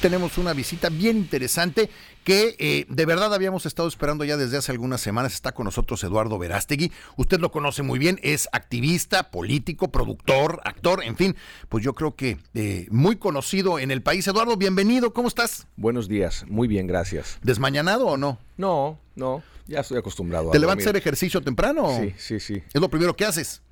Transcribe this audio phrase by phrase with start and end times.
[0.00, 1.90] tenemos una visita bien interesante
[2.24, 5.34] que eh, de verdad habíamos estado esperando ya desde hace algunas semanas.
[5.34, 6.90] Está con nosotros Eduardo Verástegui.
[7.16, 11.36] Usted lo conoce muy bien, es activista, político, productor, actor, en fin,
[11.68, 14.26] pues yo creo que eh, muy conocido en el país.
[14.26, 15.66] Eduardo, bienvenido, ¿cómo estás?
[15.76, 17.38] Buenos días, muy bien, gracias.
[17.42, 18.38] ¿Desmañanado o no?
[18.56, 20.50] No, no, ya estoy acostumbrado.
[20.50, 21.98] ¿Te levantas a hacer ejercicio temprano?
[22.00, 22.62] Sí, sí, sí.
[22.72, 23.62] ¿Es lo primero que haces?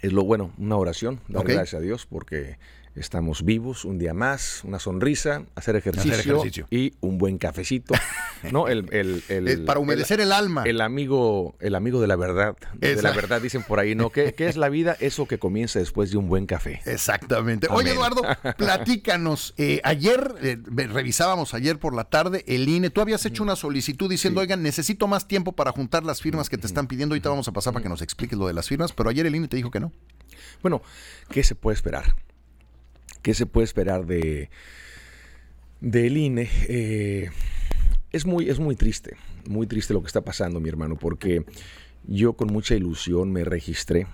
[0.00, 2.58] Es lo bueno, una oración, dar gracias a Dios porque
[2.96, 7.94] Estamos vivos un día más, una sonrisa, hacer ejercicio, y un buen cafecito.
[8.50, 8.68] ¿no?
[8.68, 9.22] El,
[9.66, 10.64] para humedecer el, alma.
[10.64, 12.56] El amigo, el amigo de la verdad.
[12.74, 14.08] De la verdad dicen por ahí, ¿no?
[14.08, 14.96] ¿Qué, es la vida?
[14.98, 16.80] Eso que comienza después de un buen café.
[16.86, 17.68] Exactamente.
[17.70, 18.22] Oye, Eduardo,
[18.56, 19.52] platícanos.
[19.58, 22.88] Eh, ayer, eh, revisábamos ayer por la tarde el INE.
[22.88, 26.56] Tú habías hecho una solicitud diciendo, oigan, necesito más tiempo para juntar las firmas que
[26.56, 27.14] te están pidiendo.
[27.14, 29.36] Ahorita vamos a pasar para que nos expliques lo de las firmas, pero ayer el
[29.36, 29.92] INE te dijo que no.
[30.62, 30.80] Bueno,
[31.30, 32.16] ¿qué se puede esperar?
[33.26, 34.50] ¿Qué se puede esperar de
[35.80, 36.48] del INE?
[36.68, 37.28] Eh,
[38.12, 39.16] es, muy, es muy triste,
[39.48, 41.44] muy triste lo que está pasando, mi hermano, porque
[42.06, 44.06] yo con mucha ilusión me registré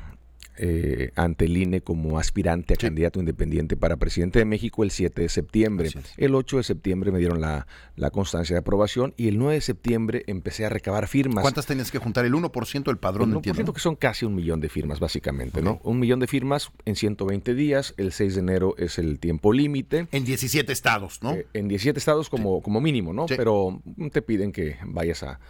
[0.58, 5.22] eh, ante el INE como aspirante a candidato independiente para presidente de México el 7
[5.22, 5.90] de septiembre.
[6.16, 7.66] El 8 de septiembre me dieron la,
[8.12, 11.42] constancia de aprobación y el 9 de septiembre empecé a recabar firmas.
[11.42, 12.26] ¿Cuántas tenías que juntar?
[12.26, 15.80] El 1% del padrón, el 1% que son casi un millón de firmas, básicamente, ¿no?
[15.82, 20.08] Un millón de firmas en 120 días, el 6 de enero es el tiempo límite.
[20.12, 21.32] En 17 estados, ¿no?
[21.32, 23.26] Eh, en 17 estados como, como mínimo, ¿no?
[23.26, 23.80] Pero
[24.12, 25.40] te piden que vayas a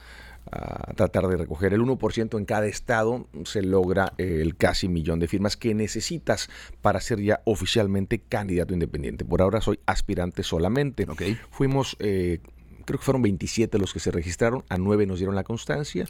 [0.50, 5.28] a tratar de recoger el 1% en cada estado, se logra el casi millón de
[5.28, 9.24] firmas que necesitas para ser ya oficialmente candidato independiente.
[9.24, 11.06] Por ahora soy aspirante solamente.
[11.08, 11.38] Okay.
[11.50, 12.40] Fuimos, eh,
[12.84, 16.06] creo que fueron 27 los que se registraron, a 9 nos dieron la constancia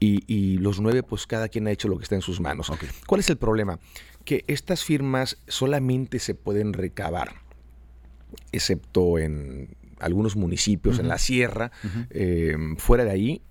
[0.00, 2.70] y, los 9 pues cada quien ha hecho lo que está en sus manos.
[3.06, 3.78] ¿Cuál es el problema?
[4.24, 7.42] Que estas firmas solamente se pueden recabar,
[8.52, 11.70] excepto en algunos municipios, en la sierra,
[12.10, 13.42] eh, fuera de ahí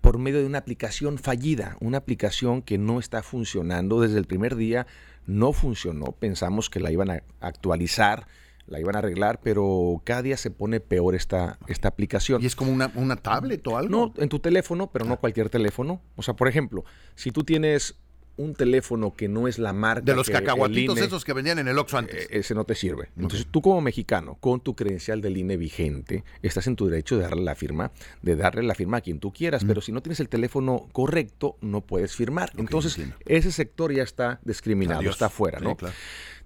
[0.00, 4.56] por medio de una aplicación fallida, una aplicación que no está funcionando desde el primer
[4.56, 4.86] día,
[5.26, 8.26] no funcionó, pensamos que la iban a actualizar,
[8.66, 12.42] la iban a arreglar, pero cada día se pone peor esta, esta aplicación.
[12.42, 13.90] ¿Y es como una, una tablet o algo?
[13.90, 15.16] No, en tu teléfono, pero no ah.
[15.18, 16.00] cualquier teléfono.
[16.16, 16.84] O sea, por ejemplo,
[17.16, 17.96] si tú tienes
[18.36, 20.02] un teléfono que no es la marca.
[20.02, 22.24] De los cacahuatitos esos que vendían en el Oxxo antes.
[22.24, 23.10] Eh, ese no te sirve.
[23.16, 27.22] Entonces, tú como mexicano, con tu credencial del INE vigente, estás en tu derecho de
[27.22, 27.92] darle la firma,
[28.22, 31.56] de darle la firma a quien tú quieras, pero si no tienes el teléfono correcto,
[31.60, 32.52] no puedes firmar.
[32.56, 35.76] Entonces, ese sector ya está discriminado, está fuera, ¿no?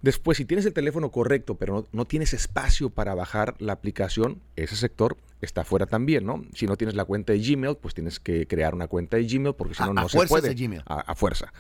[0.05, 4.77] Después, si tienes el teléfono correcto, pero no, tienes espacio para bajar la aplicación, ese
[4.77, 6.45] sector está fuera también, ¿no?
[6.53, 9.55] Si no tienes la cuenta de Gmail, pues tienes que crear una cuenta de Gmail
[9.55, 10.55] porque si no, no se puede.
[10.55, 10.83] Gmail.
[10.85, 11.55] A, fuerza.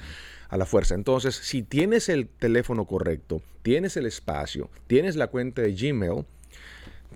[0.51, 0.95] A la fuerza.
[0.95, 6.27] Entonces, si tienes el teléfono correcto, tienes el espacio, tienes la cuenta de Gmail,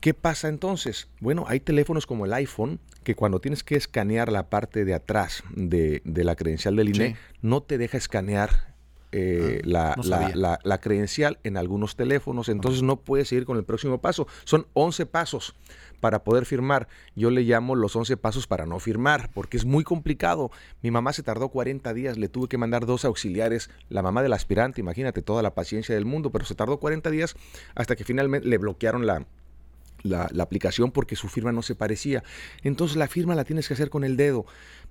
[0.00, 1.08] ¿qué pasa entonces?
[1.20, 5.42] Bueno, hay teléfonos como el iPhone que cuando tienes que escanear la parte de atrás
[5.54, 8.77] de, la credencial del INE, no te deja escanear
[9.12, 14.00] eh, ah, la, la, credencial en algunos teléfonos, entonces no puedes seguir con el próximo
[14.00, 14.26] paso.
[14.44, 15.54] Son 11 pasos
[16.00, 16.88] para poder firmar.
[17.16, 20.50] Yo le llamo los 11 pasos para no firmar, porque es muy complicado.
[20.82, 24.32] Mi mamá se tardó 40 días, le tuve que mandar dos auxiliares, la mamá del
[24.32, 27.34] aspirante, imagínate toda la paciencia del mundo, pero se tardó 40 días
[27.74, 29.26] hasta que finalmente le bloquearon la,
[30.02, 32.22] la, la, aplicación porque su firma no se parecía.
[32.62, 34.46] Entonces la firma la tienes que hacer con el dedo.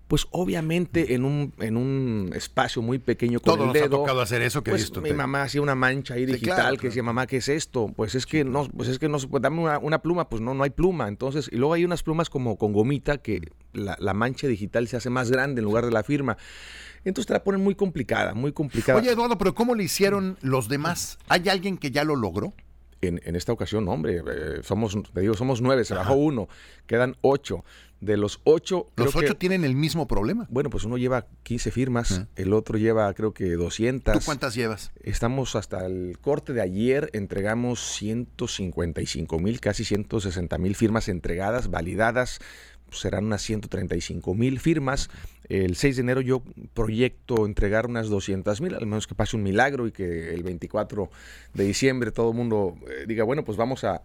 [0.07, 3.85] Pues obviamente en un, en un espacio muy pequeño con el dedo.
[3.85, 7.03] ha tocado hacer eso que pues, Mi mamá hacía una mancha ahí digital que decía,
[7.03, 7.91] mamá, ¿qué es esto?
[7.95, 10.53] Pues es que no, pues es que no se puede, dame una, pluma, pues no,
[10.53, 11.07] no hay pluma.
[11.07, 14.95] Entonces, y luego hay unas plumas como con gomita que la, la mancha digital se
[14.97, 16.37] hace más grande en lugar de la firma.
[17.03, 18.99] Entonces te la ponen muy complicada, muy complicada.
[18.99, 21.17] Oye, Eduardo, pero ¿cómo le hicieron los demás?
[21.27, 22.53] ¿Hay alguien que ya lo logró?
[23.01, 26.47] En, en, esta ocasión, hombre, eh, somos, te digo, somos nueve, se bajó uno,
[26.85, 27.63] quedan ocho.
[27.99, 28.91] De los ocho...
[28.95, 30.45] ¿Los ocho tienen el mismo problema?
[30.51, 34.19] Bueno, pues uno lleva 15 firmas, el otro lleva creo que 200.
[34.19, 34.91] ¿Tú cuántas llevas?
[35.01, 42.39] Estamos hasta el corte de ayer, entregamos 155 mil, casi 160 mil firmas entregadas, validadas,
[42.91, 45.09] serán unas 135 mil firmas.
[45.49, 46.43] El 6 de enero yo
[46.73, 51.09] proyecto entregar unas 200 mil, al menos que pase un milagro y que el 24
[51.53, 54.01] de diciembre todo el mundo eh, diga, bueno, pues vamos a,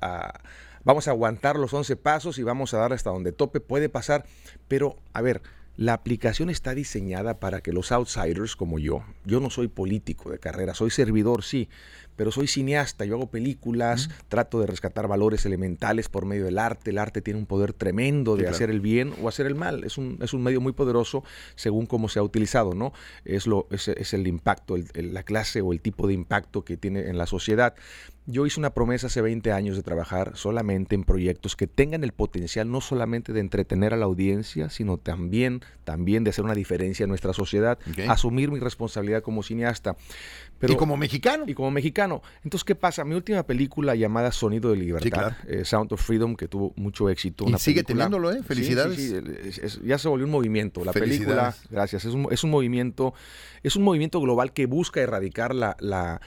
[0.85, 3.61] vamos a aguantar los 11 pasos y vamos a dar hasta donde tope.
[3.61, 4.25] Puede pasar,
[4.69, 5.43] pero a ver,
[5.77, 10.39] la aplicación está diseñada para que los outsiders como yo, yo no soy político de
[10.39, 11.69] carrera, soy servidor, sí,
[12.17, 16.91] pero soy cineasta, yo hago películas, trato de rescatar valores elementales por medio del arte.
[16.91, 19.83] El arte tiene un poder tremendo de hacer el bien o hacer el mal.
[19.85, 21.25] Es un, es un medio muy poderoso
[21.55, 22.93] según cómo se ha utilizado, ¿no?
[23.25, 27.09] Es, lo, es, es el impacto, la clase o el tipo de impacto que tiene
[27.09, 27.75] en la sociedad.
[28.27, 32.13] Yo hice una promesa hace 20 años de trabajar solamente en proyectos que tengan el
[32.13, 37.03] potencial no solamente de entretener a la audiencia, sino también, también de hacer una diferencia
[37.03, 39.97] en nuestra sociedad, asumir mi responsabilidad como cineasta.
[40.61, 41.45] y como mexicano.
[41.49, 42.23] Y como mexicano.
[42.45, 43.05] Entonces, ¿qué pasa?
[43.05, 47.47] Mi última película llamada Sonido de Libertad, eh, Sound of Freedom, que tuvo mucho éxito.
[47.49, 48.43] Y sigue teniéndolo, ¿eh?
[48.45, 48.97] Felicidades.
[49.01, 50.85] Sí, ya se volvió un movimiento.
[50.85, 53.15] La película, gracias, es un, es un movimiento,
[53.65, 56.21] es un movimiento global que busca erradicar la, la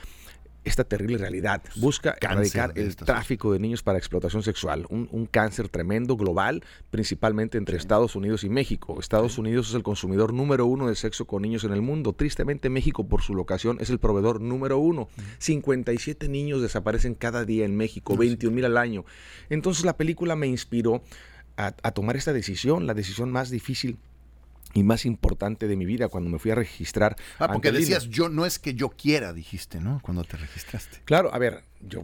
[0.65, 1.61] esta terrible realidad.
[1.75, 7.77] Busca erradicar el tráfico de niños para explotación sexual, un, cáncer tremendo global, principalmente entre
[7.77, 8.97] Estados Unidos y México.
[8.99, 12.13] Estados Unidos es el consumidor número uno de sexo con niños en el mundo.
[12.13, 15.07] Tristemente México, por su locación, es el proveedor número uno.
[15.39, 19.05] 57 niños desaparecen cada día en México, 21 mil al año.
[19.49, 21.03] Entonces la película me inspiró
[21.57, 23.97] a, a tomar esta decisión, la decisión más difícil
[24.75, 27.15] y más importante de mi vida cuando me fui a registrar.
[27.39, 29.99] Ah, porque decías, yo no es que yo quiera, dijiste, ¿no?
[30.03, 30.99] Cuando te registraste.
[31.05, 32.03] Claro, a ver, yo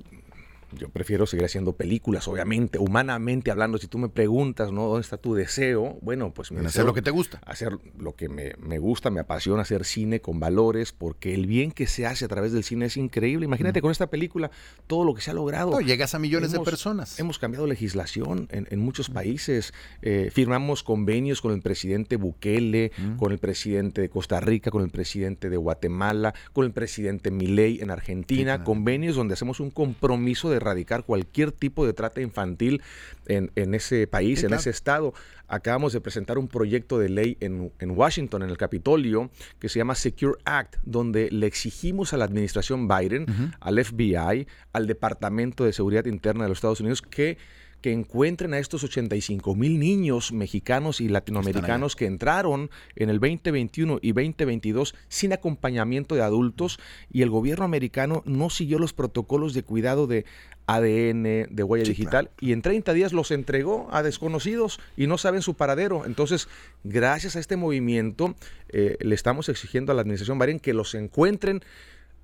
[0.78, 3.78] yo prefiero seguir haciendo películas, obviamente, humanamente hablando.
[3.78, 4.88] Si tú me preguntas, ¿no?
[4.88, 5.98] ¿Dónde está tu deseo?
[6.02, 7.42] Bueno, pues me hacer lo que te gusta.
[7.46, 11.72] Hacer lo que me, me, gusta, me apasiona hacer cine con valores, porque el bien
[11.72, 13.46] que se hace a través del cine es increíble.
[13.46, 14.52] Imagínate con esta película
[14.88, 15.72] todo lo que se ha logrado.
[15.72, 17.20] No, llegas a millones de personas.
[17.20, 19.74] Hemos cambiado legislación en, en muchos países.
[20.02, 24.90] Eh, firmamos convenios con el presidente Bukele, con el presidente de Costa Rica, con el
[24.90, 28.64] presidente de Guatemala, con el presidente Milei en Argentina.
[28.64, 32.82] convenios donde hacemos un compromiso de erradicar cualquier tipo de trata infantil
[33.28, 35.14] en, ese país, en ese estado.
[35.48, 39.30] Acabamos de presentar un proyecto de ley en, Washington, en el Capitolio,
[39.60, 43.26] que se llama Secure Act, donde le exigimos a la administración Biden,
[43.60, 47.38] al FBI, al Departamento de Seguridad Interna de los Estados Unidos, que
[47.82, 54.00] que encuentren a estos 85 mil niños mexicanos y latinoamericanos que entraron en el 2021
[54.02, 56.80] y 2022 sin acompañamiento de adultos
[57.12, 60.26] y el gobierno americano no siguió los protocolos de cuidado de
[60.68, 65.42] ADN, de huella digital, y en 30 días los entregó a desconocidos y no saben
[65.42, 66.06] su paradero.
[66.06, 66.48] Entonces,
[66.84, 68.36] gracias a este movimiento,
[68.70, 71.62] eh, le estamos exigiendo a la administración Biden que los encuentren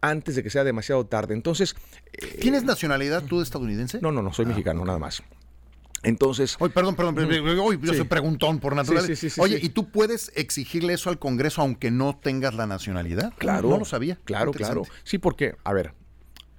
[0.01, 1.33] antes de que sea demasiado tarde.
[1.33, 1.75] Entonces...
[2.13, 4.00] Eh, ¿Tienes nacionalidad tú estadounidense?
[4.01, 5.24] No, no, no, soy ah, mexicano, nada más.
[6.07, 6.56] Entonces.
[6.59, 9.42] Oye, perdón, perdón, mm, yo soy preguntón por naturaleza.
[9.42, 13.33] Oye, ¿y tú puedes exigirle eso al Congreso aunque no tengas la nacionalidad?
[13.38, 13.69] Claro.
[13.69, 14.18] No lo sabía.
[14.24, 14.83] Claro, claro.
[15.04, 15.94] Sí, porque, a ver,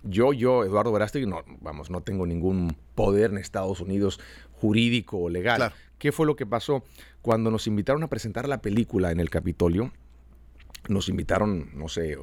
[0.03, 4.21] yo, yo, Eduardo Verástegui, no, vamos, no tengo ningún poder en Estados Unidos
[4.53, 5.73] jurídico o legal.
[5.99, 6.85] ¿Qué fue lo que pasó?
[7.23, 9.93] Cuando nos invitaron a presentar la película en el Capitolio,
[10.89, 12.19] nos invitaron, no sé,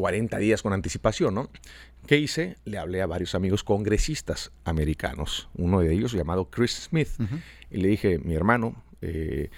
[0.00, 1.50] 40 días con anticipación, ¿no?
[2.06, 2.56] ¿Qué hice?
[2.64, 7.10] Le hablé a varios amigos congresistas americanos, uno de ellos llamado Chris Smith,
[7.70, 9.50] y le dije, mi hermano, eh,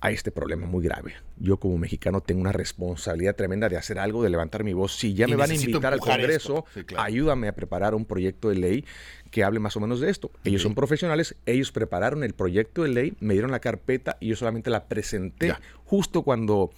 [0.00, 1.14] hay este problema muy grave.
[1.38, 4.94] Yo como mexicano tengo una responsabilidad tremenda de hacer algo, de levantar mi voz.
[4.94, 8.84] Si ya me van a invitar al Congreso, ayúdame a preparar un proyecto de ley
[9.30, 10.30] que hable más o menos de esto.
[10.44, 14.36] Ellos son profesionales, ellos prepararon el proyecto de ley, me dieron la carpeta y yo
[14.36, 16.70] solamente la presenté justo cuando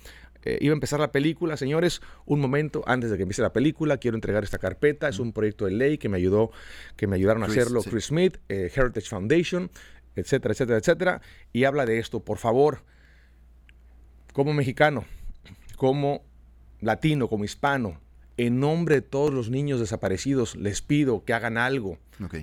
[0.44, 3.98] eh, iba a empezar la película, señores, un momento antes de que empiece la película,
[3.98, 6.50] quiero entregar esta carpeta, es un proyecto de ley que me ayudó,
[6.96, 9.70] que me ayudaron a hacerlo Chris Smith, eh, Heritage Foundation,
[10.16, 11.22] etcétera, etcétera, etcétera,
[11.52, 12.82] y habla de esto, por favor,
[14.32, 15.04] como mexicano,
[15.76, 16.22] como
[16.81, 18.00] latino, como hispano,
[18.37, 21.98] en nombre de todos los niños desaparecidos, les pido que hagan algo.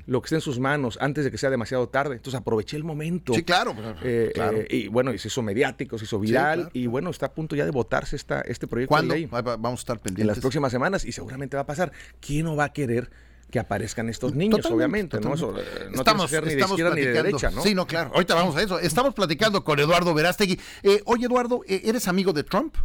[0.06, 2.16] Lo que esté en sus manos antes de que sea demasiado tarde.
[2.16, 3.34] Entonces aproveché el momento.
[3.34, 3.76] Sí, claro.
[4.04, 6.70] Eh, eh, y bueno, y se hizo mediático, se hizo viral.
[6.74, 9.14] y bueno, está a punto ya de votarse esta, este proyecto ¿Cuándo?
[9.14, 9.30] de ley.
[9.30, 10.22] Vamos a estar pendientes.
[10.22, 11.92] En las próximas semanas y seguramente va a pasar.
[12.20, 13.10] ¿Quién no va a querer
[13.52, 15.34] que aparezcan estos niños, obviamente, ¿no?
[15.34, 17.64] Eso, eh, no estamos, ni de izquierda ni de derecha, ¿no?
[17.64, 18.12] Sí, no, claro.
[18.14, 18.80] Ahorita vamos a eso.
[18.80, 20.60] Estamos platicando con Eduardo Verástegui.
[21.06, 22.76] oye, Eduardo, ¿eres amigo de Trump?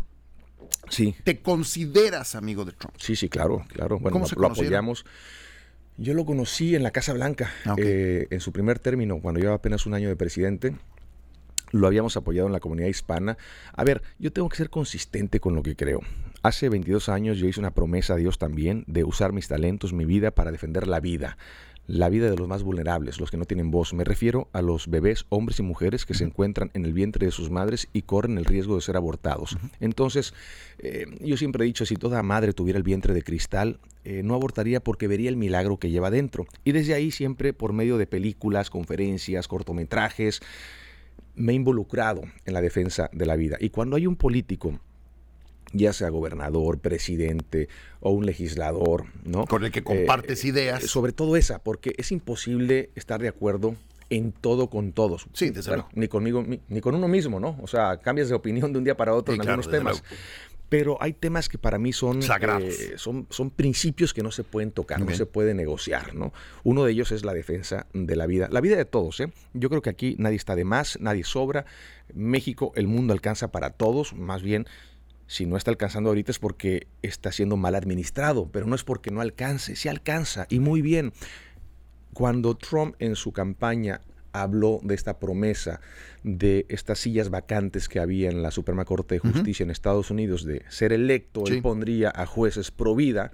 [0.89, 1.15] Sí.
[1.25, 2.95] ¿Te consideras amigo de Trump?
[2.99, 3.99] Sí, sí, claro, claro.
[3.99, 5.05] Bueno, ¿Cómo lo, apoyamos.
[5.99, 9.57] Yo lo conocí en la Casa Blanca, ah, eh, en su primer término, cuando llevaba
[9.57, 10.75] apenas un año de presidente.
[11.71, 13.39] Lo habíamos apoyado en la comunidad hispana.
[13.73, 16.01] A ver, yo tengo que ser consistente con lo que creo.
[16.43, 20.05] Hace 22 años yo hice una promesa a Dios también de usar mis talentos, mi
[20.05, 21.39] vida, para defender la vida
[21.87, 23.93] la vida de los más vulnerables, los que no tienen voz.
[23.93, 27.33] Me refiero a los bebés, hombres y mujeres que se encuentran en el vientre de
[27.33, 29.57] sus madres y corren el riesgo de ser abortados.
[29.81, 30.33] Entonces,
[30.79, 34.35] eh, yo siempre he dicho, si toda madre tuviera el vientre de cristal, eh, no
[34.35, 36.47] abortaría porque vería el milagro que lleva dentro.
[36.65, 40.41] Y desde ahí siempre, por medio de películas, conferencias, cortometrajes,
[41.35, 43.57] me he involucrado en la defensa de la vida.
[43.61, 44.79] Y cuando hay un político
[45.73, 47.69] ya sea gobernador, presidente
[48.01, 49.47] o un legislador, ¿no?
[49.47, 50.83] Con el que compartes Eh, ideas.
[50.85, 53.75] Sobre todo esa, porque es imposible estar de acuerdo
[54.11, 55.27] en todo con todos.
[55.33, 55.89] Sí, desde luego.
[55.95, 57.57] Ni conmigo, ni, con uno mismo, ¿no?
[57.63, 60.03] O sea, cambias de opinión de un día para otro Sí, en claro, algunos temas.
[60.03, 60.17] luego.
[60.69, 62.63] Pero hay temas que para mí son, Sagrados.
[62.65, 66.33] eh, son, son principios que no se pueden tocar, no se puede negociar, ¿no?
[66.65, 69.31] Uno de ellos es la defensa de la vida, la vida de todos, ¿eh?
[69.53, 71.67] Yo creo que aquí nadie está de más, nadie sobra.
[72.15, 74.67] México, el mundo alcanza para todos, más bien
[75.33, 79.11] si no está alcanzando ahorita es porque está siendo mal administrado, pero no es porque
[79.11, 81.15] no alcance, sí alcanza y muy bien.
[82.13, 85.81] Cuando Trump en su campaña habló de esta promesa
[86.23, 90.45] de estas sillas vacantes que había en la Suprema Corte de Justicia en Estados Unidos
[90.45, 91.55] de ser electo, Sí.
[91.55, 93.33] él pondría a jueces pro vida,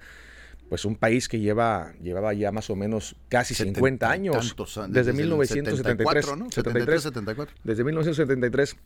[0.69, 4.55] pues un país que lleva llevaba ya más o menos casi 50 Setenta y años,
[4.87, 6.49] desde, el 1973, 74, ¿no?
[6.49, 7.55] 73, 74.
[7.61, 8.77] desde 1973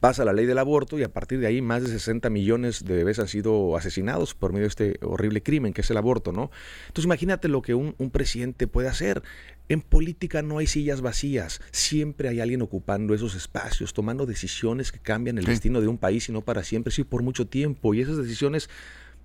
[0.00, 2.94] pasa la ley del aborto y a partir de ahí más de 60 millones de
[2.96, 6.50] bebés han sido asesinados por medio de este horrible crimen que es el aborto, ¿no?
[6.88, 9.22] Entonces imagínate lo que un, un presidente puede hacer.
[9.68, 14.98] En política no hay sillas vacías, siempre hay alguien ocupando esos espacios, tomando decisiones que
[14.98, 15.50] cambian el Sí.
[15.50, 17.92] destino de un país y no para siempre, sí por mucho tiempo.
[17.94, 18.70] Y esas decisiones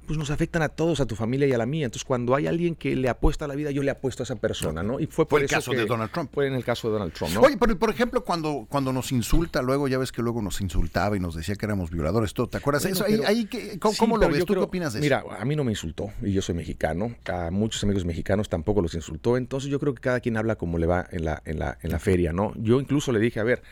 [0.06, 1.86] pues nos afectan a todos, a tu familia y a la mía.
[1.86, 4.36] Entonces, cuando hay alguien que le apuesta a la vida, yo le apuesto a esa
[4.36, 5.00] persona, ¿no?
[5.00, 6.30] Y fue, por Fue el eso caso que- de Donald Trump.
[6.34, 7.42] Fue en el caso de Donald Trump, ¿no?
[7.42, 11.16] Oye, pero por ejemplo, cuando, cuando nos insulta, luego ya ves que luego nos insultaba
[11.18, 12.84] y nos decía que éramos violadores, ¿te acuerdas?
[12.84, 14.46] Bueno, Eso, ahí, pero- ahí que- ¿Cómo, Sí, cómo lo ves?
[14.46, 15.04] ¿Tú qué opinas de eso?
[15.04, 17.16] Mira, a mí no me insultó y yo soy mexicano.
[17.26, 19.38] A muchos amigos mexicanos tampoco los insultó.
[19.38, 21.92] Entonces yo creo que cada quien habla como le va en la, en la, en
[21.92, 22.54] la feria, ¿no?
[22.58, 23.64] Yo incluso le dije, a ver,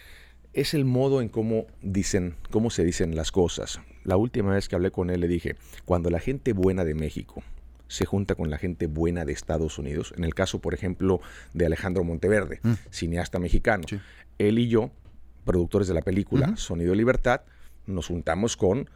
[0.53, 3.79] es el modo en cómo dicen, cómo se dicen las cosas.
[4.03, 5.55] La última vez que hablé con él le dije,
[5.85, 7.43] cuando la gente buena de México
[7.87, 11.19] se junta con la gente buena de Estados Unidos, en el caso, por ejemplo,
[11.53, 13.89] de Alejandro Monteverde, cineasta mexicano, Mm.
[13.89, 13.99] Sí.
[14.39, 14.91] él y yo,
[15.45, 16.55] productores de la película.
[16.55, 17.41] Sonido de Libertad,
[17.85, 18.89] nos juntamos con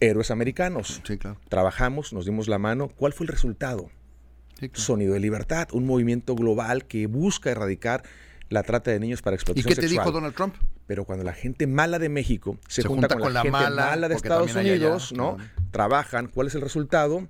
[0.00, 1.00] héroes americanos.
[1.06, 1.38] Sí, claro.
[1.48, 2.88] Trabajamos, nos dimos la mano.
[2.88, 3.90] ¿Cuál fue el resultado?
[4.60, 4.82] Sí, claro.
[4.82, 8.02] Sonido de Libertad, un movimiento global que busca erradicar
[8.50, 10.04] la trata de niños para ¿Y explotación qué te sexual.
[10.04, 10.54] dijo Donald Trump?
[10.88, 13.42] Pero cuando la gente mala de México se, Se junta, junta con, con la, la
[13.42, 15.36] gente mala, mala, de Estados allá, Unidos, ¿no?
[15.70, 16.28] Trabajan.
[16.28, 17.28] ¿Cuál es el resultado?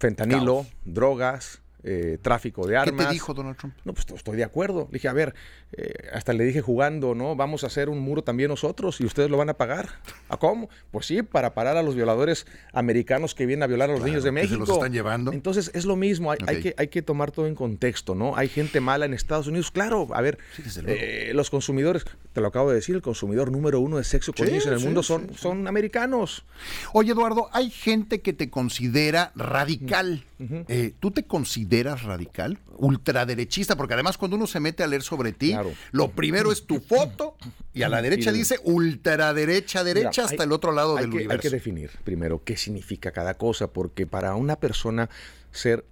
[0.00, 0.66] Fentanilo, Caos.
[0.86, 3.06] drogas, eh, tráfico de ¿Qué armas.
[3.06, 3.74] te dijo Donald Trump?
[3.84, 4.88] No, pues estoy de acuerdo.
[4.90, 5.34] Le dije, a ver,
[5.72, 7.36] eh, hasta le dije jugando, ¿no?
[7.36, 9.88] Vamos a hacer un muro también nosotros y ustedes lo van a pagar.
[10.28, 10.68] ¿A cómo?
[10.90, 14.08] Pues sí, para parar a los violadores americanos que vienen a violar a los Claro,
[14.10, 14.60] niños de que se México.
[14.60, 15.32] los están llevando.
[15.32, 18.36] Entonces es lo mismo, hay, que, hay que tomar todo en contexto, ¿no?
[18.36, 22.48] Hay gente mala en Estados Unidos, claro, a ver, Sí, eh, los consumidores, te lo
[22.48, 24.84] acabo de decir, el consumidor número uno de sexo con Sí, niños en el sí,
[24.84, 26.44] mundo son, son americanos.
[26.92, 30.24] Oye, Eduardo, hay gente que te considera radical.
[30.40, 32.58] Eh, ¿Tú te consideras radical?
[32.76, 35.72] Ultraderechista, porque además cuando uno se mete a leer sobre ti, Claro.
[35.90, 37.36] lo primero es tu foto
[37.74, 41.16] y a la derecha dice ultraderecha, derecha Mira, hasta hay- el otro lado del que,
[41.16, 41.32] universo.
[41.34, 45.10] Hay que definir primero qué significa cada cosa, porque para una persona
[45.50, 45.84] ser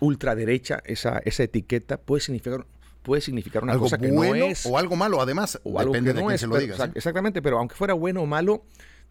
[0.00, 2.66] ultraderecha, esa, esa etiqueta puede significar,
[3.02, 4.66] puede significar una algo cosa que bueno no es.
[4.66, 6.40] o algo malo, además, o algo depende que de no quién es.
[6.40, 6.78] se lo digas.
[6.78, 6.96] exact-.
[6.96, 8.64] Exactamente, pero aunque fuera bueno o malo,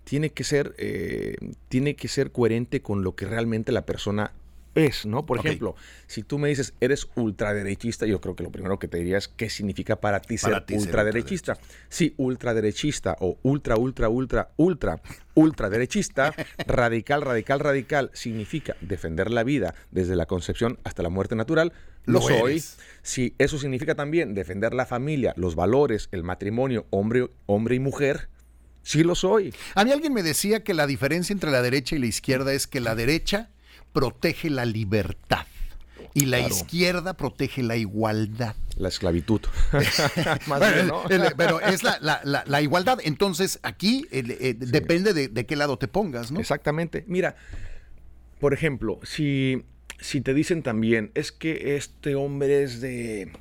[0.03, 1.35] tiene que ser, eh,
[1.69, 4.33] tiene que ser coherente con lo que realmente la persona
[4.75, 5.25] es, ¿no?
[5.25, 5.75] Por ejemplo,
[6.07, 9.27] si tú me dices eres ultraderechista, yo creo que lo primero que te diría es
[9.27, 11.57] qué significa para ti Para ser ti ser ultraderechista.
[11.89, 15.01] Sí, ultraderechista o ultra, ultra, ultra, ultra,
[15.35, 16.33] ultraderechista,
[16.67, 21.73] radical, radical, radical, significa defender la vida desde la concepción hasta la muerte natural.
[22.05, 22.51] Lo, Lo soy.
[22.51, 22.77] eres.
[23.01, 28.29] Si eso significa también defender la familia, los valores, el matrimonio, hombre, hombre y mujer,
[28.81, 29.53] sí lo soy.
[29.75, 32.67] A mí alguien me decía que la diferencia entre la derecha y la izquierda es
[32.67, 33.49] que la derecha
[33.93, 35.45] protege la libertad
[36.13, 36.53] y la Claro.
[36.55, 38.55] izquierda protege la igualdad.
[38.77, 39.41] La esclavitud.
[40.47, 41.07] Más Bueno, bien, ¿no?
[41.09, 42.99] el- pero es la, la- la- la igualdad.
[43.03, 46.39] Entonces, aquí el- eh, depende de, de qué lado te pongas, ¿no?
[46.39, 47.03] Exactamente.
[47.07, 47.35] Mira,
[48.39, 49.63] por ejemplo, si,
[49.99, 53.31] si te dicen también, es que este hombre es de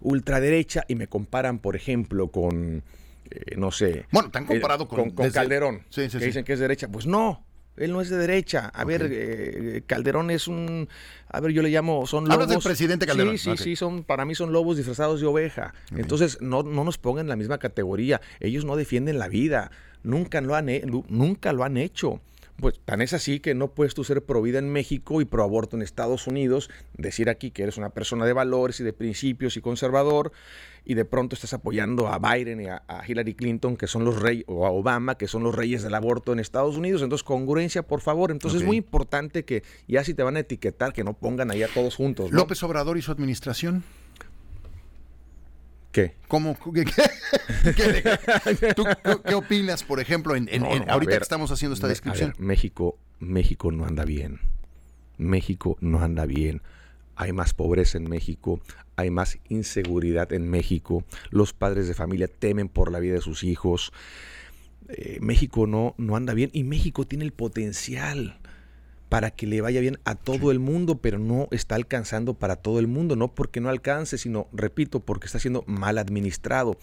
[0.00, 2.82] ultraderecha y me comparan, por ejemplo, con,
[3.30, 4.06] eh, no sé.
[4.10, 6.24] Bueno, te han comparado eh, con- con, desde- Calderón, Sí, sí, que sí.
[6.26, 6.88] dicen que es derecha.
[6.88, 7.44] Pues no.
[7.76, 8.70] Él no es de derecha.
[8.74, 10.88] A ver, eh, Calderón es un.
[11.28, 12.06] A ver, yo le llamo.
[12.06, 12.34] Son lobos.
[12.34, 13.76] Hablas del presidente Calderón, Sí, sí, sí.
[13.76, 15.74] Son, para mí son lobos disfrazados de oveja.
[15.96, 18.20] Entonces, no, no nos pongan en la misma categoría.
[18.40, 19.70] Ellos no defienden la vida.
[20.02, 20.68] Nunca lo han,
[21.08, 22.20] nunca lo han hecho.
[22.56, 25.42] Pues tan es así que no puedes tú ser pro vida en México y pro
[25.42, 29.56] aborto en Estados Unidos, decir aquí que eres una persona de valores y de principios
[29.56, 30.32] y conservador,
[30.84, 34.20] y de pronto estás apoyando a Biden y a, a Hillary Clinton, que son los
[34.20, 37.02] reyes, o a Obama, que son los reyes del aborto en Estados Unidos.
[37.02, 38.30] Entonces, congruencia, por favor.
[38.30, 41.62] Entonces, es muy importante que ya si te van a etiquetar, que no pongan ahí
[41.62, 42.30] a todos juntos.
[42.30, 42.38] ¿no?
[42.38, 43.84] López Obrador y su administración.
[45.92, 46.14] ¿Qué?
[46.26, 46.56] ¿Cómo?
[46.74, 48.84] ¿Qué, qué, tú
[49.24, 50.48] qué opinas, por ejemplo, en,
[50.88, 52.34] ahorita que estamos haciendo esta descripción?
[52.38, 54.40] México, México no anda bien.
[55.18, 56.62] México no anda bien.
[57.14, 58.60] Hay más pobreza en México,
[58.96, 61.04] hay más inseguridad en México.
[61.30, 63.92] Los padres de familia temen por la vida de sus hijos.
[64.88, 68.40] Eh, México no, no anda bien y México tiene el potencial
[69.12, 72.78] para que le vaya bien a todo el mundo, pero no está alcanzando para todo
[72.78, 76.78] el mundo, no porque no alcance, sino, repito, porque está siendo mal administrado.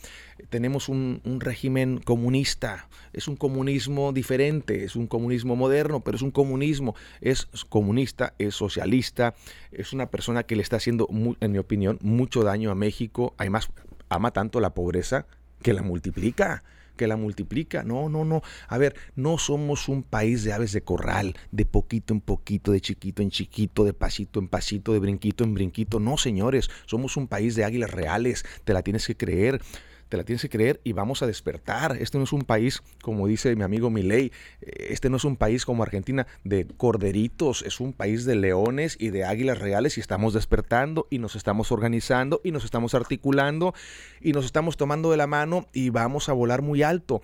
[0.52, 6.30] Tenemos un, régimen comunista, es un comunismo diferente, es un comunismo moderno, pero es un
[6.30, 9.34] comunismo, es comunista, es socialista,
[9.72, 11.10] es una persona que le está haciendo,
[11.40, 13.70] en mi opinión, mucho daño a México, además
[14.08, 15.26] ama tanto la pobreza
[15.64, 16.64] que la multiplica
[17.00, 17.84] que la multiplica.
[17.84, 18.42] No, no, no.
[18.68, 22.82] A ver, no somos un país de aves de corral, de poquito en poquito, de
[22.82, 26.02] chiquito en chiquito, de pasito en pasito, de brinquito en brinquito.
[26.02, 28.44] No, señores, somos un país de águilas reales.
[28.66, 29.62] Te la tienes que creer
[30.10, 31.98] te la tienes que creer y vamos a despertar.
[32.00, 35.38] Este no es un país, como dice mi amigo Milei, eh, este no es un
[35.38, 40.02] país como Argentina de corderitos, es un país de leones y de águilas reales y
[40.02, 43.74] estamos despertando y nos estamos organizando y nos estamos articulando
[44.20, 47.22] y nos estamos tomando de la mano y vamos a volar muy alto.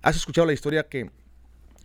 [0.00, 1.10] ¿Has escuchado la historia que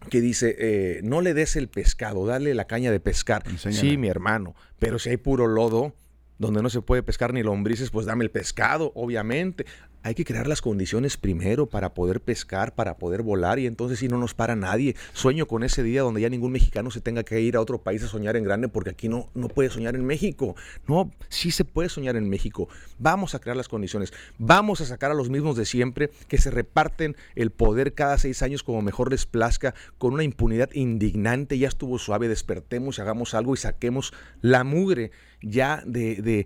[0.10, 3.44] que dice, eh, no le des el pescado, dale la caña de pescar.
[3.58, 5.96] Sí, mi hermano, pero si hay puro lodo,
[6.38, 9.66] donde no se puede pescar ni lombrices, pues dame el pescado, obviamente
[10.06, 14.08] hay que crear las condiciones primero para poder pescar, para poder volar y entonces si
[14.08, 14.96] no nos para nadie.
[15.14, 18.04] Sueño con ese día donde ya ningún mexicano se tenga que ir a otro país
[18.04, 20.56] a soñar en grande porque aquí no, no puede soñar en México.
[20.88, 22.70] No, sí se puede soñar en México.
[23.00, 24.14] Vamos a crear las condiciones.
[24.38, 28.44] Vamos a sacar a los mismos de siempre que se reparten el poder cada seis
[28.44, 31.58] años como mejor les plazca con una impunidad indignante.
[31.58, 35.10] Ya estuvo suave, despertemos, hagamos algo y saquemos la mugre
[35.42, 36.46] ya de,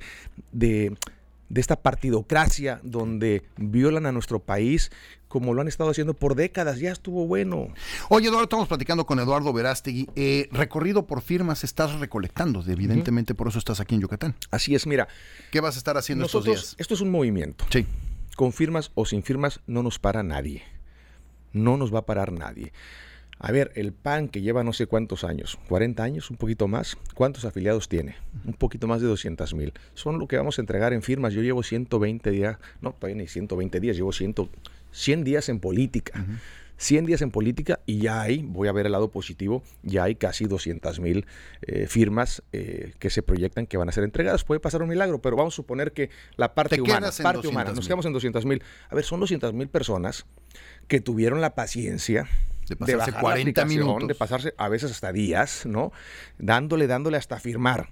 [0.54, 0.98] de
[1.50, 4.92] de esta partidocracia donde violan a nuestro país
[5.28, 6.80] como lo han estado haciendo por décadas.
[6.80, 7.68] Ya estuvo bueno.
[8.10, 10.10] Oye, Eduardo, estamos platicando con Eduardo Verástegui.
[10.16, 14.36] Eh, recorrido por firmas estás recolectando, evidentemente por eso estás aquí en Yucatán.
[14.52, 15.08] Así es, mira.
[15.52, 16.76] ¿Qué vas a estar haciendo estos días?
[16.78, 17.66] Esto es un movimiento.
[17.70, 17.86] Sí.
[18.36, 20.64] Con firmas o sin firmas no nos para nadie.
[21.54, 22.74] No nos va a parar nadie.
[23.42, 26.98] A ver, el PAN que lleva no sé cuántos años, 40 años, un poquito más,
[27.16, 28.18] ¿cuántos afiliados tiene?
[28.46, 29.74] Un poquito más de 200 mil.
[29.94, 31.34] Son lo que vamos a entregar en firmas.
[31.34, 34.36] Yo llevo 120 días, no, todavía ni 120 días, llevo 100,
[34.92, 36.26] 100 días en política.
[36.80, 40.16] 100 días en política y ya hay, voy a ver el lado positivo, ya hay
[40.16, 41.26] casi 200 mil
[41.62, 44.46] eh, firmas eh, que se proyectan que van a ser entregadas.
[44.46, 47.86] Puede pasar un milagro, pero vamos a suponer que la parte humana, parte humana, nos
[47.86, 48.64] quedamos en 200 mil.
[48.90, 50.26] A ver, son 200 mil personas
[50.88, 52.30] que tuvieron la paciencia
[52.70, 54.08] de pasarse 40 minutos.
[54.08, 55.92] De pasarse a veces hasta días, ¿no?
[56.38, 57.90] Dándole, dándole hasta firmar.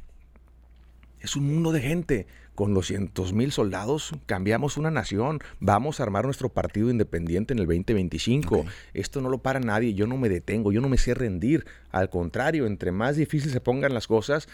[1.20, 2.28] Es un mundo de gente.
[2.58, 5.42] Con los cientos mil soldados cambiamos una nación.
[5.60, 8.66] Vamos a armar nuestro partido independiente en el 2025.
[8.96, 9.94] Esto no lo para nadie.
[9.94, 10.72] Yo no me detengo.
[10.72, 11.68] Yo no me sé rendir.
[11.92, 14.48] Al contrario, entre más difícil se pongan las cosas,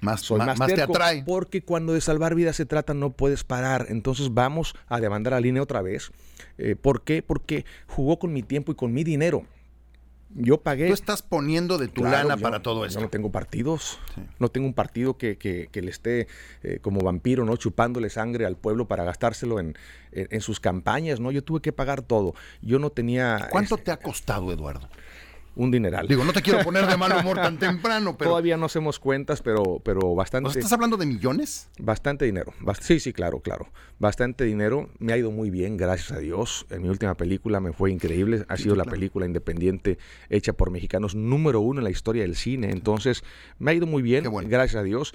[0.00, 1.22] más, soy más, te atrae.
[1.24, 3.86] Porque cuando de salvar vidas se trata, no puedes parar.
[3.88, 6.10] Entonces vamos a demandar a línea otra vez.
[6.58, 7.22] Eh, ¿Por qué?
[7.22, 9.46] Porque jugó con mi tiempo y con mi dinero
[10.34, 10.88] yo pagué.
[10.88, 12.98] Tú estás poniendo de tu lana para todo eso.
[12.98, 13.98] Yo no tengo partidos.
[14.38, 16.26] No tengo un partido que, que, le esté
[16.62, 17.56] eh, como vampiro, ¿no?
[17.56, 19.76] Chupándole sangre al pueblo para gastárselo en,
[20.12, 21.30] en, sus campañas, ¿no?
[21.30, 22.34] Yo tuve que pagar todo.
[22.62, 23.48] Yo no tenía.
[23.50, 24.88] ¿Cuánto te ha costado, Eduardo?
[25.56, 26.08] Un dineral.
[26.08, 28.30] Digo, no te quiero poner de mal humor tan temprano, pero...
[28.30, 30.50] Todavía no hacemos cuentas, pero, pero bastante...
[30.50, 31.70] estás hablando de millones?
[31.78, 32.52] Bastante dinero.
[32.80, 33.70] sí, sí, claro, claro.
[33.98, 34.88] Bastante dinero.
[34.98, 36.66] Me ha ido muy bien, gracias a Dios.
[36.70, 38.44] En mi última película me fue increíble.
[38.48, 42.70] Ha sido la película independiente hecha por mexicanos número uno en la historia del cine.
[42.70, 43.24] Entonces,
[43.58, 45.14] me ha ido muy bien, gracias a Dios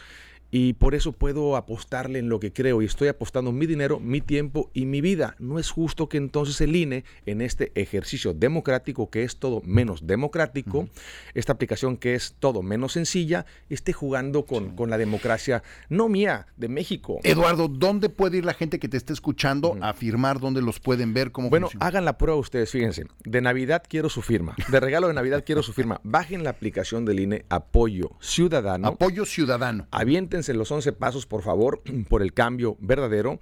[0.52, 4.22] y por eso puedo apostarle en lo que creo y estoy apostando mi dinero, mi
[4.22, 5.36] tiempo y mi vida.
[5.40, 10.08] No es justo que entonces el INE en este ejercicio democrático que es todo menos
[10.08, 10.90] democrático,
[11.34, 16.48] esta aplicación que es todo menos sencilla, esté jugando con, con, la democracia no mía,
[16.58, 17.20] de México.
[17.24, 20.40] Eduardo, ¿dónde puede ir la gente que te esté escuchando a firmar?
[20.40, 21.32] ¿Dónde los pueden ver?
[21.32, 23.06] Cómo bueno, hagan la prueba ustedes, fíjense.
[23.24, 24.56] De Navidad quiero su firma.
[24.70, 26.02] De regalo de Navidad quiero su firma.
[26.04, 28.88] Bajen la aplicación del INE Apoyo Ciudadano.
[28.88, 29.88] Apoyo Ciudadano.
[29.92, 33.40] Avienten los 11 pasos, por favor, por el cambio verdadero.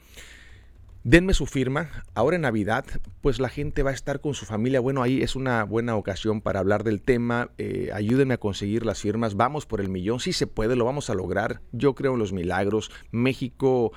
[1.04, 1.90] Denme su firma.
[2.16, 2.84] Ahora en Navidad,
[3.22, 4.82] pues la gente va a estar con su familia.
[4.82, 7.52] Bueno, ahí es una buena ocasión para hablar del tema.
[7.58, 9.36] Eh, ayúdenme a conseguir las firmas.
[9.36, 10.20] Vamos por el millón.
[10.20, 11.62] Si se puede, lo vamos a lograr.
[11.72, 12.92] Yo creo en los milagros.
[13.12, 13.94] México,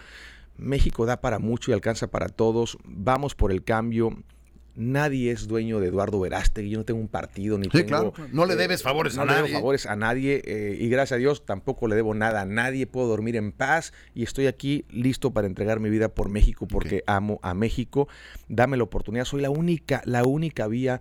[0.57, 2.79] México da para mucho y alcanza para todos.
[2.85, 4.17] Vamos por el cambio
[4.77, 8.13] nadie es dueño de Eduardo Verástegui, yo no tengo un partido ni Sí, tengo...
[8.13, 8.15] claro.
[8.33, 9.55] No le debes favores no a le debo nadie.
[9.55, 13.09] favores a nadie eh, y gracias a Dios tampoco le debo nada a nadie, puedo
[13.09, 17.41] dormir en paz y estoy aquí listo para entregar mi vida por México porque amo
[17.43, 18.09] a México.
[18.49, 21.01] Dame la oportunidad, soy la única, la única vía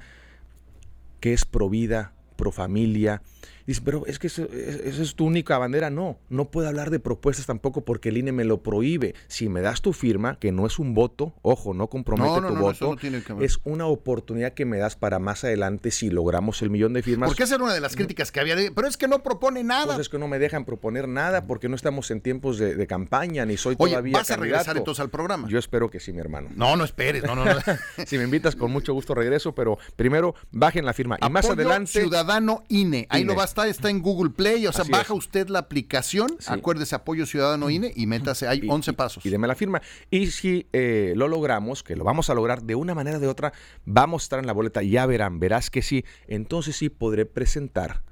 [1.20, 3.22] que es pro vida, pro familia.
[3.70, 5.92] Dice, pero es que eso, es- esa es tu única bandera.
[5.92, 9.14] No, no puedo hablar de propuestas tampoco porque el INE me lo prohíbe.
[9.28, 12.48] Si me das tu firma, que no es un voto, ojo, no compromete No, no,
[12.48, 13.44] tu no, eso voto, no tiene que ver.
[13.44, 17.30] es una oportunidad que me das para más adelante si logramos el millón de firmas.
[17.30, 18.56] Porque esa era una de las críticas que había.
[18.56, 19.86] de- Pero es que no propone nada.
[19.94, 22.88] Pues es que no me dejan proponer nada porque no estamos en tiempos de, de
[22.88, 25.48] campaña ni soy Oye, todavía ¿vas a regresar entonces al programa?
[25.48, 26.50] Yo espero que sí, mi hermano.
[26.56, 27.24] No, no esperes.
[27.24, 27.52] No, no, no.
[28.08, 31.18] Si me invitas, con mucho gusto regreso, pero primero bajen la firma.
[31.22, 31.92] Y más adelante.
[31.92, 33.06] Ciudadano INE.
[33.10, 33.34] Ahí INE.
[33.34, 34.66] lo va a estar, está en Google Play.
[34.68, 35.20] O sea, Así baja es.
[35.20, 36.48] usted la aplicación, Sí.
[36.52, 38.48] acuérdese Apoyo Ciudadano INE y métase.
[38.48, 39.26] Hay y- 11 y- pasos.
[39.26, 39.82] Y deme la firma.
[40.12, 43.28] Y si eh, lo logramos, que lo vamos a lograr de una manera o de
[43.28, 43.54] otra,
[43.86, 46.04] vamos a estar en la boleta, ya verán, verás que sí.
[46.28, 48.04] Entonces sí podré presentar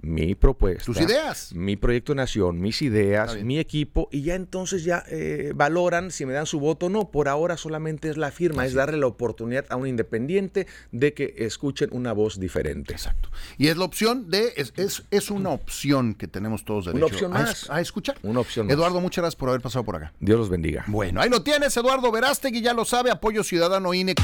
[0.00, 0.84] mi propuesta.
[0.84, 1.54] Tus ideas.
[1.54, 6.26] Mi proyecto de nación, mis ideas, mi equipo, y ya entonces ya eh, valoran si
[6.26, 7.10] me dan su voto o no.
[7.10, 11.34] Por ahora solamente es la firma, es darle la oportunidad a un independiente de que
[11.38, 12.92] escuchen una voz diferente.
[12.92, 13.30] Exacto.
[13.56, 17.36] Y es la opción de, es, es, es una opción que tenemos todos derecho opción
[17.36, 17.68] a, más.
[17.70, 18.18] a escuchar.
[18.22, 18.74] Una opción más.
[18.74, 20.12] Eduardo, muchas gracias por haber pasado por acá.
[20.20, 20.84] Dios los bendiga.
[20.86, 24.14] Bueno, ahí lo tienes, Eduardo Verástegui, ya lo sabe, Apoyo Ciudadano INE.